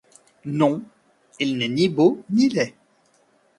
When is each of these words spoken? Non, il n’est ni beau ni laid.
Non, 0.45 0.81
il 1.39 1.57
n’est 1.59 1.67
ni 1.67 1.87
beau 1.87 2.23
ni 2.31 2.49
laid. 2.49 2.73